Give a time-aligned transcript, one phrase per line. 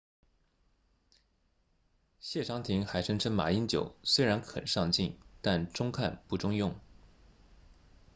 [2.19, 6.73] 谢长廷还声称马英九虽然很上镜但中看不中用